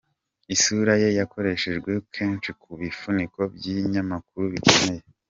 [0.55, 5.03] Isura ye yakoreshejwe kenshi ku bifuniko by’ibinyamakuru bikomeye.